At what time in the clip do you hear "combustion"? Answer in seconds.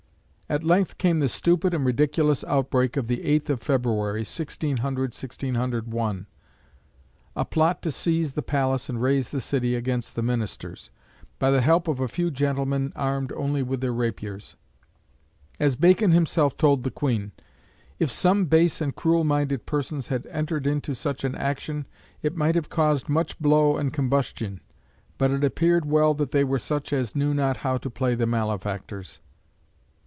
23.93-24.59